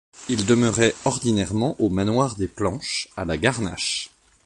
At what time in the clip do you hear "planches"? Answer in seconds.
2.47-3.07